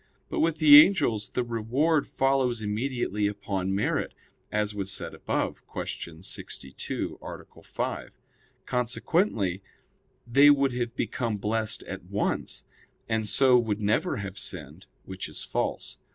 [0.29, 4.15] But with the angels the reward follows immediately upon merit;
[4.51, 6.23] as was said above (Q.
[6.23, 7.61] 62, A.
[7.63, 8.17] 5).
[8.65, 9.61] Consequently
[10.25, 12.65] they would have become blessed at once;
[13.07, 15.99] and so would never have sinned, which is false.